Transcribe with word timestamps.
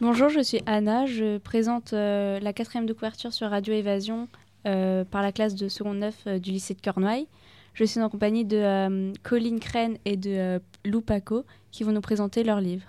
Bonjour, 0.00 0.28
je 0.28 0.40
suis 0.40 0.60
Anna. 0.66 1.06
Je 1.06 1.38
présente 1.38 1.92
euh, 1.92 2.40
la 2.40 2.52
quatrième 2.52 2.84
de 2.84 2.92
couverture 2.92 3.32
sur 3.32 3.48
Radio 3.48 3.72
Évasion 3.72 4.26
euh, 4.66 5.04
par 5.04 5.22
la 5.22 5.30
classe 5.30 5.54
de 5.54 5.68
seconde 5.68 5.98
9 5.98 6.40
du 6.40 6.50
lycée 6.50 6.74
de 6.74 6.80
Cornouailles. 6.80 7.28
Je 7.74 7.84
suis 7.84 8.00
en 8.00 8.08
compagnie 8.08 8.44
de 8.44 9.12
Colline 9.22 9.60
Crène 9.60 9.98
et 10.04 10.16
de 10.16 10.60
Lou 10.84 11.00
Paco 11.00 11.44
qui 11.70 11.84
vont 11.84 11.92
nous 11.92 12.00
présenter 12.00 12.42
leur 12.42 12.60
livre. 12.60 12.86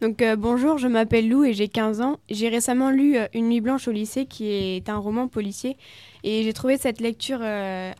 Donc 0.00 0.24
bonjour, 0.36 0.78
je 0.78 0.88
m'appelle 0.88 1.28
Lou 1.28 1.44
et 1.44 1.52
j'ai 1.52 1.68
15 1.68 2.00
ans. 2.00 2.18
J'ai 2.28 2.48
récemment 2.48 2.90
lu 2.90 3.16
Une 3.34 3.50
nuit 3.50 3.60
blanche 3.60 3.86
au 3.86 3.92
lycée 3.92 4.26
qui 4.26 4.50
est 4.50 4.88
un 4.88 4.98
roman 4.98 5.28
policier 5.28 5.76
et 6.24 6.42
j'ai 6.42 6.52
trouvé 6.52 6.76
cette 6.76 7.00
lecture 7.00 7.42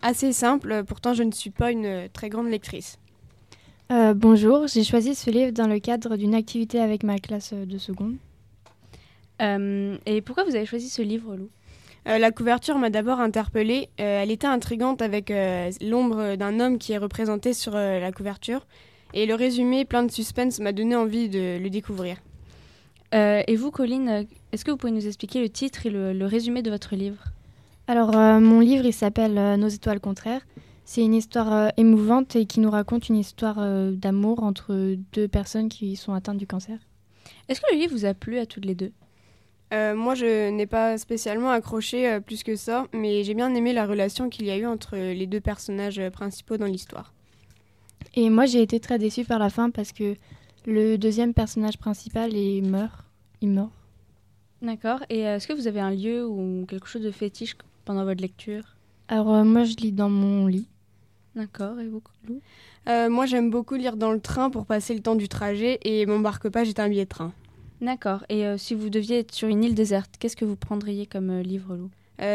assez 0.02 0.32
simple, 0.32 0.82
pourtant 0.84 1.14
je 1.14 1.22
ne 1.22 1.30
suis 1.30 1.50
pas 1.50 1.70
une 1.70 2.08
très 2.12 2.28
grande 2.28 2.48
lectrice. 2.48 2.98
Euh, 3.90 4.12
bonjour, 4.12 4.66
j'ai 4.66 4.84
choisi 4.84 5.14
ce 5.14 5.30
livre 5.30 5.52
dans 5.52 5.66
le 5.66 5.78
cadre 5.78 6.16
d'une 6.16 6.34
activité 6.34 6.78
avec 6.78 7.02
ma 7.04 7.18
classe 7.18 7.54
de 7.54 7.78
seconde. 7.78 8.16
Euh, 9.40 9.96
et 10.04 10.20
pourquoi 10.20 10.44
vous 10.44 10.54
avez 10.56 10.66
choisi 10.66 10.90
ce 10.90 11.00
livre, 11.00 11.36
Lou? 11.36 11.48
Euh, 12.06 12.18
La 12.18 12.30
couverture 12.30 12.76
m'a 12.76 12.90
d'abord 12.90 13.18
interpellée. 13.20 13.88
elle 13.96 14.30
était 14.30 14.46
intrigante 14.46 15.00
avec 15.00 15.32
l'ombre 15.80 16.36
d'un 16.36 16.60
homme 16.60 16.76
qui 16.78 16.92
est 16.92 16.98
représenté 16.98 17.54
sur 17.54 17.72
la 17.72 18.12
couverture. 18.12 18.66
Et 19.14 19.24
le 19.24 19.34
résumé, 19.34 19.86
plein 19.86 20.02
de 20.02 20.10
suspense, 20.10 20.60
m'a 20.60 20.72
donné 20.72 20.94
envie 20.94 21.30
de 21.30 21.58
le 21.58 21.70
découvrir. 21.70 22.18
et 23.12 23.56
vous, 23.56 23.70
Colline, 23.70 24.26
est-ce 24.52 24.66
que 24.66 24.70
vous 24.70 24.76
pouvez 24.76 24.92
nous 24.92 25.06
expliquer 25.06 25.40
le 25.40 25.48
titre 25.48 25.86
et 25.86 25.90
le 25.90 26.26
résumé 26.26 26.60
de 26.60 26.70
votre 26.70 26.94
livre? 26.94 27.24
Alors, 27.86 28.12
mon 28.14 28.60
livre, 28.60 28.84
il 28.84 28.92
s'appelle 28.92 29.58
Nos 29.58 29.68
étoiles 29.68 30.00
contraires. 30.00 30.42
C'est 30.90 31.02
une 31.02 31.12
histoire 31.12 31.52
euh, 31.52 31.68
émouvante 31.76 32.34
et 32.34 32.46
qui 32.46 32.60
nous 32.60 32.70
raconte 32.70 33.10
une 33.10 33.16
histoire 33.16 33.56
euh, 33.58 33.90
d'amour 33.90 34.42
entre 34.42 34.96
deux 35.12 35.28
personnes 35.28 35.68
qui 35.68 35.96
sont 35.96 36.14
atteintes 36.14 36.38
du 36.38 36.46
cancer. 36.46 36.78
Est-ce 37.46 37.60
que 37.60 37.66
le 37.70 37.78
livre 37.78 37.92
vous 37.92 38.06
a 38.06 38.14
plu 38.14 38.38
à 38.38 38.46
toutes 38.46 38.64
les 38.64 38.74
deux? 38.74 38.92
Euh, 39.74 39.94
Moi, 39.94 40.14
je 40.14 40.48
n'ai 40.48 40.64
pas 40.64 40.96
spécialement 40.96 41.50
accroché 41.50 42.18
plus 42.24 42.42
que 42.42 42.56
ça, 42.56 42.86
mais 42.94 43.22
j'ai 43.22 43.34
bien 43.34 43.54
aimé 43.54 43.74
la 43.74 43.84
relation 43.84 44.30
qu'il 44.30 44.46
y 44.46 44.50
a 44.50 44.56
eu 44.56 44.64
entre 44.64 44.96
les 44.96 45.26
deux 45.26 45.42
personnages 45.42 46.00
principaux 46.08 46.56
dans 46.56 46.64
l'histoire. 46.64 47.12
Et 48.14 48.30
moi, 48.30 48.46
j'ai 48.46 48.62
été 48.62 48.80
très 48.80 48.98
déçue 48.98 49.26
par 49.26 49.38
la 49.38 49.50
fin 49.50 49.68
parce 49.68 49.92
que 49.92 50.14
le 50.64 50.96
deuxième 50.96 51.34
personnage 51.34 51.76
principal 51.76 52.34
est 52.34 52.62
meurt. 52.62 53.04
Il 53.42 53.50
meurt. 53.50 53.72
D'accord. 54.62 55.00
Et 55.10 55.18
est-ce 55.18 55.46
que 55.46 55.52
vous 55.52 55.66
avez 55.66 55.80
un 55.80 55.90
lieu 55.90 56.26
ou 56.26 56.64
quelque 56.66 56.88
chose 56.88 57.02
de 57.02 57.10
fétiche 57.10 57.58
pendant 57.84 58.06
votre 58.06 58.22
lecture? 58.22 58.62
Alors, 59.08 59.44
moi, 59.44 59.64
je 59.64 59.76
lis 59.76 59.92
dans 59.92 60.08
mon 60.08 60.46
lit. 60.46 60.66
D'accord, 61.38 61.78
et 61.78 61.86
vous, 61.86 62.02
Lou 62.26 62.40
euh, 62.88 63.08
Moi, 63.08 63.26
j'aime 63.26 63.48
beaucoup 63.48 63.76
lire 63.76 63.96
dans 63.96 64.10
le 64.10 64.18
train 64.18 64.50
pour 64.50 64.66
passer 64.66 64.92
le 64.92 64.98
temps 64.98 65.14
du 65.14 65.28
trajet 65.28 65.78
et 65.82 66.04
mon 66.04 66.18
marque-page 66.18 66.68
est 66.68 66.80
un 66.80 66.88
billet 66.88 67.04
de 67.04 67.08
train. 67.08 67.32
D'accord, 67.80 68.24
et 68.28 68.44
euh, 68.44 68.58
si 68.58 68.74
vous 68.74 68.90
deviez 68.90 69.20
être 69.20 69.32
sur 69.32 69.46
une 69.46 69.62
île 69.62 69.76
déserte, 69.76 70.16
qu'est-ce 70.18 70.34
que 70.34 70.44
vous 70.44 70.56
prendriez 70.56 71.06
comme 71.06 71.30
euh, 71.30 71.42
livre, 71.42 71.76
Lou? 71.76 71.90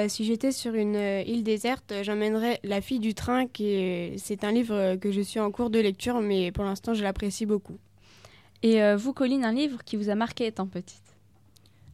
Si 0.07 0.23
j'étais 0.23 0.53
sur 0.53 0.73
une 0.75 0.95
île 0.95 1.43
déserte, 1.43 1.93
j'emmènerais 2.03 2.61
La 2.63 2.79
fille 2.79 2.99
du 2.99 3.13
train, 3.13 3.47
qui 3.47 4.13
c'est 4.15 4.45
un 4.45 4.53
livre 4.53 4.95
que 4.95 5.11
je 5.11 5.19
suis 5.19 5.41
en 5.41 5.51
cours 5.51 5.69
de 5.69 5.77
lecture, 5.77 6.21
mais 6.21 6.53
pour 6.53 6.63
l'instant, 6.63 6.93
je 6.93 7.03
l'apprécie 7.03 7.45
beaucoup. 7.45 7.77
Et 8.61 8.79
vous, 8.95 9.11
Colline, 9.11 9.43
un 9.43 9.51
livre 9.51 9.83
qui 9.83 9.97
vous 9.97 10.09
a 10.09 10.15
marqué 10.15 10.45
étant 10.45 10.67
petite? 10.67 11.03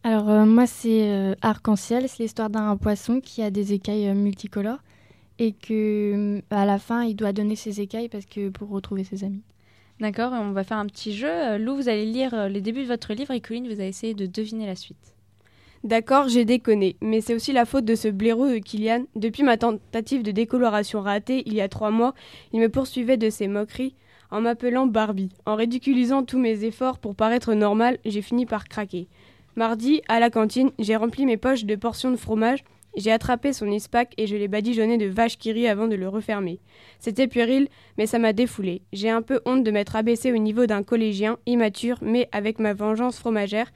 Alors 0.03 0.25
moi 0.45 0.67
c'est 0.67 1.35
Arc-en-ciel, 1.41 2.07
c'est 2.07 2.21
l'histoire 2.21 2.51
d'un 2.51 2.77
poisson 2.77 3.21
qui 3.21 3.41
a 3.41 3.49
des 3.49 3.73
écailles 3.73 4.13
multicolores 4.13 4.83
et 5.39 5.53
que 5.53 6.41
à 6.51 6.65
la 6.65 6.77
fin 6.77 7.03
il 7.03 7.15
doit 7.15 7.33
donner 7.33 7.55
ses 7.55 7.81
écailles 7.81 8.09
parce 8.09 8.25
que 8.25 8.49
pour 8.49 8.69
retrouver 8.69 9.03
ses 9.03 9.23
amis. 9.23 9.41
D'accord, 9.99 10.31
on 10.33 10.51
va 10.51 10.63
faire 10.63 10.77
un 10.77 10.85
petit 10.85 11.13
jeu. 11.13 11.29
Euh, 11.29 11.57
Lou, 11.57 11.75
vous 11.75 11.89
allez 11.89 12.05
lire 12.05 12.33
euh, 12.33 12.47
les 12.47 12.61
débuts 12.61 12.83
de 12.83 12.87
votre 12.87 13.13
livre 13.13 13.31
et 13.31 13.41
Colline, 13.41 13.67
vous 13.67 13.81
allez 13.81 13.89
essayer 13.89 14.13
de 14.13 14.27
deviner 14.27 14.65
la 14.65 14.75
suite. 14.75 15.15
D'accord, 15.83 16.29
j'ai 16.29 16.45
déconné, 16.45 16.95
mais 17.01 17.19
c'est 17.19 17.33
aussi 17.33 17.51
la 17.51 17.65
faute 17.65 17.85
de 17.85 17.95
ce 17.95 18.07
blaireau 18.07 18.47
de 18.47 18.59
Kylian. 18.59 19.05
Depuis 19.16 19.44
ma 19.44 19.57
tentative 19.57 20.23
de 20.23 20.31
décoloration 20.31 21.01
ratée 21.01 21.44
il 21.45 21.53
y 21.53 21.61
a 21.61 21.67
trois 21.67 21.91
mois, 21.91 22.13
il 22.53 22.61
me 22.61 22.69
poursuivait 22.69 23.17
de 23.17 23.29
ses 23.29 23.47
moqueries 23.47 23.94
en 24.31 24.41
m'appelant 24.41 24.88
Barbie. 24.88 25.31
En 25.45 25.55
ridiculisant 25.55 26.23
tous 26.23 26.39
mes 26.39 26.63
efforts 26.63 26.99
pour 26.99 27.16
paraître 27.16 27.53
normal, 27.53 27.97
j'ai 28.05 28.22
fini 28.22 28.45
par 28.45 28.67
craquer. 28.67 29.07
Mardi, 29.55 30.01
à 30.07 30.19
la 30.19 30.29
cantine, 30.29 30.72
j'ai 30.79 30.95
rempli 30.95 31.25
mes 31.25 31.38
poches 31.38 31.66
de 31.66 31.75
portions 31.75 32.11
de 32.11 32.16
fromage 32.16 32.63
j'ai 32.95 33.11
attrapé 33.11 33.53
son 33.53 33.72
ispac 33.72 34.13
et 34.17 34.27
je 34.27 34.35
l'ai 34.35 34.47
badigeonné 34.47 34.97
de 34.97 35.05
vache 35.05 35.38
qui 35.38 35.51
rit 35.51 35.67
avant 35.67 35.88
de 35.88 35.95
le 35.95 36.09
refermer. 36.09 36.59
C'était 37.00 37.27
puéril, 37.27 37.67
mais 37.97 38.05
ça 38.05 38.19
m'a 38.19 38.33
défoulé. 38.33 38.81
J'ai 38.94 39.09
un 39.09 39.22
peu 39.22 39.41
honte 39.45 39.63
de 39.63 39.72
m'être 39.72 39.95
abaissé 39.95 40.31
au 40.31 40.38
niveau 40.38 40.66
d'un 40.66 40.83
collégien, 40.83 41.38
immature, 41.45 41.97
mais 42.01 42.28
avec 42.31 42.59
ma 42.59 42.73
vengeance 42.73 43.19
fromagère. 43.19 43.72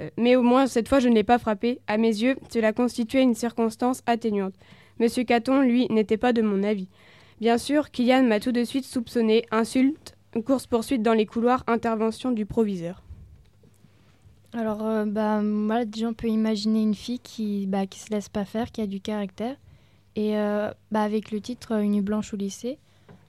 Euh, 0.00 0.10
mais 0.16 0.36
au 0.36 0.42
moins, 0.42 0.66
cette 0.66 0.88
fois, 0.88 0.98
je 0.98 1.08
ne 1.08 1.14
l'ai 1.14 1.24
pas 1.24 1.38
frappé. 1.38 1.80
À 1.86 1.98
mes 1.98 2.08
yeux, 2.08 2.36
cela 2.52 2.72
constituait 2.72 3.22
une 3.22 3.34
circonstance 3.34 4.02
atténuante. 4.06 4.54
Monsieur 4.98 5.24
Caton, 5.24 5.60
lui, 5.60 5.86
n'était 5.90 6.16
pas 6.16 6.32
de 6.32 6.42
mon 6.42 6.62
avis. 6.62 6.88
Bien 7.40 7.58
sûr, 7.58 7.90
Kylian 7.90 8.22
m'a 8.22 8.40
tout 8.40 8.52
de 8.52 8.64
suite 8.64 8.86
soupçonné, 8.86 9.44
insulte, 9.50 10.14
course-poursuite 10.42 11.02
dans 11.02 11.12
les 11.12 11.26
couloirs, 11.26 11.64
intervention 11.66 12.30
du 12.30 12.46
proviseur. 12.46 13.02
Alors, 14.54 14.86
euh, 14.86 15.04
bah, 15.04 15.42
déjà, 15.84 16.08
on 16.08 16.14
peut 16.14 16.28
imaginer 16.28 16.80
une 16.80 16.94
fille 16.94 17.18
qui 17.18 17.66
bah, 17.66 17.86
qui 17.86 17.98
se 17.98 18.10
laisse 18.10 18.28
pas 18.28 18.44
faire, 18.44 18.70
qui 18.70 18.80
a 18.80 18.86
du 18.86 19.00
caractère. 19.00 19.56
Et 20.14 20.38
euh, 20.38 20.70
bah, 20.92 21.02
avec 21.02 21.32
le 21.32 21.40
titre 21.40 21.72
Une 21.80 21.92
nuit 21.92 22.00
blanche 22.00 22.32
au 22.32 22.36
lycée, 22.36 22.78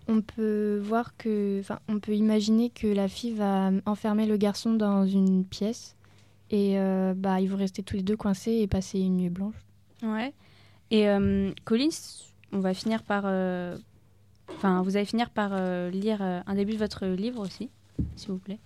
on 0.08 0.22
peut 0.22 0.80
voir 0.84 1.18
que, 1.18 1.64
on 1.88 2.00
peut 2.00 2.14
imaginer 2.14 2.70
que 2.70 2.86
la 2.86 3.08
fille 3.08 3.34
va 3.34 3.72
enfermer 3.88 4.28
le 4.28 4.38
garçon 4.38 4.74
dans 4.74 5.08
une 5.08 5.46
pièce 5.46 5.96
et 6.52 6.80
euh, 6.80 7.16
bah, 7.18 7.42
ils 7.42 7.50
vont 7.50 7.58
rester 7.58 7.82
tous 7.82 7.96
les 7.96 8.04
deux 8.04 8.16
coincés 8.16 8.52
et 8.52 8.68
passer 8.68 9.00
une 9.00 9.18
nuit 9.18 9.30
blanche. 9.30 9.56
Ouais. 10.04 10.32
Et 10.92 11.08
Collins, 11.64 11.90
on 12.52 12.60
va 12.60 12.76
finir 12.76 13.02
par, 13.02 13.26
enfin, 14.50 14.84
vous 14.84 14.96
allez 14.96 15.06
finir 15.06 15.32
par 15.32 15.60
lire 15.90 16.22
un 16.22 16.54
début 16.54 16.74
de 16.74 16.78
votre 16.78 17.08
livre 17.08 17.42
aussi, 17.42 17.70
s'il 18.16 18.30
vous 18.30 18.38
plaît. 18.38 18.60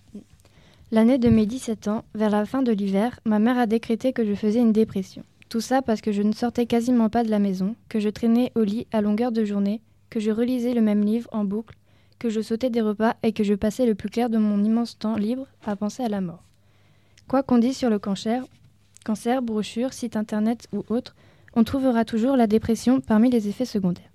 L'année 0.92 1.20
de 1.20 1.30
mes 1.30 1.46
17 1.46 1.88
ans, 1.88 2.04
vers 2.16 2.32
la 2.32 2.48
fin 2.48 2.64
de 2.64 2.72
l'hiver, 2.72 3.20
ma 3.24 3.38
mère 3.38 3.60
a 3.60 3.68
décrété 3.68 4.12
que 4.12 4.26
je 4.26 4.34
faisais 4.34 4.60
une 4.60 4.72
dépression. 4.72 5.22
Tout 5.48 5.62
ça 5.62 5.84
parce 5.84 6.02
que 6.02 6.12
je 6.12 6.24
ne 6.24 6.32
sortais 6.32 6.66
quasiment 6.66 7.10
pas 7.10 7.24
de 7.24 7.30
la 7.30 7.38
maison, 7.38 7.76
que 7.90 8.00
je 8.00 8.10
traînais 8.10 8.52
au 8.56 8.64
lit 8.64 8.88
à 8.92 9.02
longueur 9.02 9.32
de 9.32 9.46
journée, 9.46 9.82
que 10.10 10.20
je 10.20 10.32
relisais 10.32 10.74
le 10.74 10.82
même 10.82 11.06
livre 11.06 11.30
en 11.32 11.46
boucle, 11.46 11.76
que 12.18 12.32
je 12.32 12.42
sautais 12.42 12.72
des 12.72 12.82
repas 12.82 13.16
et 13.22 13.34
que 13.34 13.44
je 13.44 13.54
passais 13.54 13.86
le 13.86 13.94
plus 13.94 14.10
clair 14.10 14.32
de 14.32 14.40
mon 14.40 14.64
immense 14.64 14.98
temps 14.98 15.16
libre 15.16 15.46
à 15.64 15.76
penser 15.76 16.02
à 16.02 16.10
la 16.10 16.22
mort. 16.22 16.44
Quoi 17.28 17.44
qu'on 17.44 17.60
dise 17.60 17.78
sur 17.78 17.92
le 17.92 18.00
cancer, 18.00 18.44
cancer, 19.06 19.44
brochure, 19.44 19.94
site 19.94 20.16
internet 20.16 20.68
ou 20.74 20.84
autre, 20.90 21.16
on 21.56 21.64
trouvera 21.64 22.04
toujours 22.04 22.36
la 22.36 22.48
dépression 22.48 23.00
parmi 23.00 23.30
les 23.30 23.48
effets 23.48 23.66
secondaires. 23.66 24.12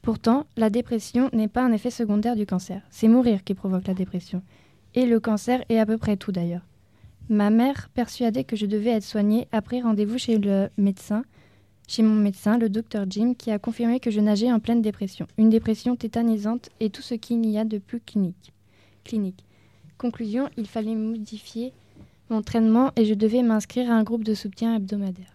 Pourtant, 0.00 0.46
la 0.56 0.70
dépression 0.70 1.28
n'est 1.34 1.48
pas 1.48 1.62
un 1.62 1.72
effet 1.72 1.90
secondaire 1.90 2.34
du 2.34 2.46
cancer, 2.46 2.80
c'est 2.88 3.08
mourir 3.08 3.44
qui 3.44 3.52
provoque 3.52 3.86
la 3.86 3.94
dépression 3.94 4.42
et 4.94 5.06
le 5.06 5.20
cancer 5.20 5.64
et 5.68 5.78
à 5.78 5.86
peu 5.86 5.98
près 5.98 6.16
tout 6.16 6.32
d'ailleurs. 6.32 6.62
Ma 7.28 7.50
mère, 7.50 7.88
persuadée 7.94 8.44
que 8.44 8.56
je 8.56 8.66
devais 8.66 8.90
être 8.90 9.04
soignée, 9.04 9.48
a 9.50 9.62
pris 9.62 9.80
rendez-vous 9.80 10.18
chez 10.18 10.38
le 10.38 10.68
médecin, 10.76 11.24
chez 11.88 12.02
mon 12.02 12.14
médecin, 12.14 12.58
le 12.58 12.68
docteur 12.68 13.06
Jim, 13.08 13.34
qui 13.36 13.50
a 13.50 13.58
confirmé 13.58 14.00
que 14.00 14.10
je 14.10 14.20
nageais 14.20 14.52
en 14.52 14.60
pleine 14.60 14.82
dépression, 14.82 15.26
une 15.38 15.50
dépression 15.50 15.96
tétanisante 15.96 16.70
et 16.80 16.90
tout 16.90 17.02
ce 17.02 17.14
qu'il 17.14 17.44
y 17.46 17.58
a 17.58 17.64
de 17.64 17.78
plus 17.78 18.00
clinique. 18.00 18.52
clinique. 19.04 19.44
Conclusion, 19.98 20.48
il 20.56 20.66
fallait 20.66 20.94
modifier 20.94 21.72
mon 22.30 22.42
traitement 22.42 22.90
et 22.96 23.04
je 23.04 23.14
devais 23.14 23.42
m'inscrire 23.42 23.90
à 23.90 23.94
un 23.94 24.02
groupe 24.02 24.24
de 24.24 24.34
soutien 24.34 24.74
hebdomadaire. 24.76 25.34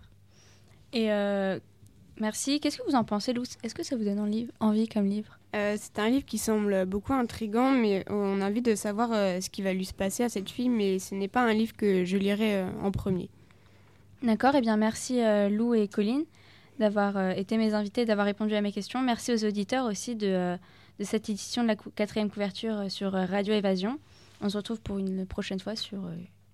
Et 0.93 1.11
euh, 1.11 1.59
merci. 2.19 2.59
Qu'est-ce 2.59 2.77
que 2.77 2.89
vous 2.89 2.95
en 2.95 3.03
pensez, 3.03 3.33
Lou? 3.33 3.43
Est-ce 3.63 3.75
que 3.75 3.83
ça 3.83 3.95
vous 3.95 4.03
donne 4.03 4.19
envie 4.59 4.87
comme 4.87 5.05
livre? 5.05 5.39
Euh, 5.55 5.75
c'est 5.79 5.97
un 5.99 6.09
livre 6.09 6.25
qui 6.25 6.37
semble 6.37 6.85
beaucoup 6.85 7.13
intrigant, 7.13 7.71
mais 7.71 8.05
on 8.09 8.39
a 8.41 8.47
envie 8.47 8.61
de 8.61 8.75
savoir 8.75 9.09
euh, 9.11 9.41
ce 9.41 9.49
qui 9.49 9.61
va 9.61 9.73
lui 9.73 9.85
se 9.85 9.93
passer 9.93 10.23
à 10.23 10.29
cette 10.29 10.49
fille, 10.49 10.69
mais 10.69 10.99
ce 10.99 11.15
n'est 11.15 11.27
pas 11.27 11.41
un 11.41 11.53
livre 11.53 11.75
que 11.75 12.05
je 12.05 12.17
lirai 12.17 12.57
euh, 12.57 12.69
en 12.83 12.91
premier. 12.91 13.29
D'accord, 14.21 14.53
et 14.53 14.59
eh 14.59 14.61
bien 14.61 14.75
merci 14.75 15.21
Lou 15.49 15.73
et 15.73 15.87
Colline 15.87 16.25
d'avoir 16.77 17.31
été 17.31 17.57
mes 17.57 17.73
invités, 17.73 18.05
d'avoir 18.05 18.25
répondu 18.25 18.53
à 18.53 18.59
mes 18.59 18.73
questions. 18.73 19.01
Merci 19.01 19.33
aux 19.33 19.45
auditeurs 19.45 19.85
aussi 19.85 20.17
de, 20.17 20.57
de 20.99 21.03
cette 21.05 21.29
édition 21.29 21.63
de 21.63 21.69
la 21.69 21.75
quatrième 21.75 22.29
couverture 22.29 22.91
sur 22.91 23.13
Radio 23.13 23.53
Évasion. 23.53 23.97
On 24.41 24.49
se 24.49 24.57
retrouve 24.57 24.81
pour 24.81 24.97
une 24.97 25.25
prochaine 25.25 25.61
fois 25.61 25.77
sur 25.77 25.99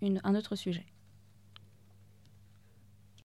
un 0.03 0.35
autre 0.35 0.55
sujet. 0.55 0.85